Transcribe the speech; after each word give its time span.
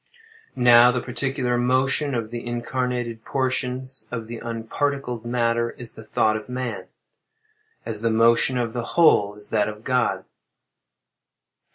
Now, 0.55 0.89
the 0.91 0.99
particular 0.99 1.59
motion 1.59 2.15
of 2.15 2.31
the 2.31 2.43
incarnated 2.43 3.23
portions 3.23 4.07
of 4.09 4.25
the 4.25 4.39
unparticled 4.41 5.25
matter 5.25 5.73
is 5.77 5.93
the 5.93 6.03
thought 6.03 6.35
of 6.35 6.49
man; 6.49 6.87
as 7.85 8.01
the 8.01 8.09
motion 8.09 8.57
of 8.57 8.73
the 8.73 8.95
whole 8.97 9.35
is 9.35 9.51
that 9.51 9.69
of 9.69 9.83
God. 9.83 10.25